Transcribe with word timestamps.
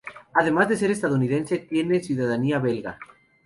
Además 0.33 0.67
de 0.67 0.77
ser 0.77 0.89
estadounidense, 0.89 1.59
tiene 1.59 1.99
ciudadanía 2.03 2.57
belga. 2.57 2.97